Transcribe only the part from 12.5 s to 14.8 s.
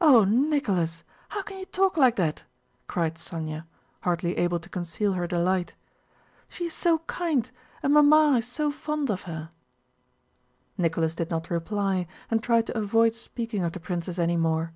to avoid speaking of the princess any more.